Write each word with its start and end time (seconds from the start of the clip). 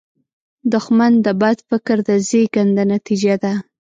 دښمن 0.73 1.13
د 1.25 1.27
بد 1.41 1.57
فکر 1.69 1.97
د 2.07 2.09
زیږنده 2.27 2.83
نتیجه 2.93 3.35
ده 3.43 3.53